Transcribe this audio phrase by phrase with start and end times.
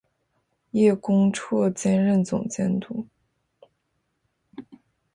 [0.71, 3.05] 叶恭绰兼任总监督。